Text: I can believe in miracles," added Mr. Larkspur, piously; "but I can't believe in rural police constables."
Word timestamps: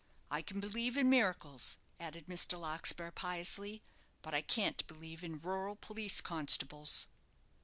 I 0.31 0.41
can 0.41 0.59
believe 0.59 0.97
in 0.97 1.11
miracles," 1.11 1.77
added 1.99 2.25
Mr. 2.25 2.59
Larkspur, 2.59 3.11
piously; 3.11 3.83
"but 4.23 4.33
I 4.33 4.41
can't 4.41 4.87
believe 4.87 5.23
in 5.23 5.37
rural 5.37 5.75
police 5.75 6.21
constables." 6.21 7.05